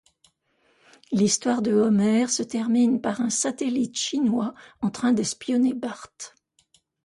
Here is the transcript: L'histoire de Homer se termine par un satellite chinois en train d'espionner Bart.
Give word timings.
L'histoire 1.11 1.61
de 1.61 1.73
Homer 1.75 2.25
se 2.25 2.41
termine 2.41 3.01
par 3.01 3.21
un 3.21 3.29
satellite 3.29 3.95
chinois 3.97 4.55
en 4.81 4.89
train 4.89 5.11
d'espionner 5.13 5.75
Bart. 5.75 6.07